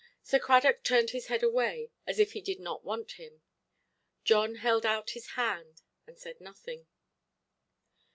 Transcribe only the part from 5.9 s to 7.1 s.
and said nothing.